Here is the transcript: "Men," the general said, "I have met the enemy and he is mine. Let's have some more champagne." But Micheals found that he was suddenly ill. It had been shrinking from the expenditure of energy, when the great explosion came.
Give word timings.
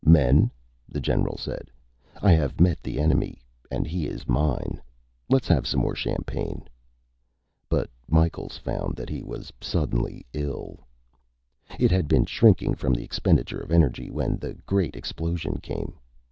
"Men," 0.03 0.49
the 0.89 0.99
general 0.99 1.37
said, 1.37 1.69
"I 2.23 2.31
have 2.31 2.59
met 2.59 2.81
the 2.81 2.99
enemy 2.99 3.39
and 3.69 3.85
he 3.85 4.07
is 4.07 4.27
mine. 4.27 4.81
Let's 5.29 5.47
have 5.47 5.67
some 5.67 5.81
more 5.81 5.93
champagne." 5.93 6.67
But 7.69 7.87
Micheals 8.09 8.57
found 8.57 8.95
that 8.95 9.09
he 9.09 9.21
was 9.21 9.53
suddenly 9.61 10.25
ill. 10.33 10.79
It 11.79 11.91
had 11.91 12.07
been 12.07 12.25
shrinking 12.25 12.73
from 12.77 12.95
the 12.95 13.03
expenditure 13.03 13.59
of 13.61 13.69
energy, 13.71 14.09
when 14.09 14.37
the 14.37 14.55
great 14.65 14.95
explosion 14.95 15.57
came. 15.61 15.93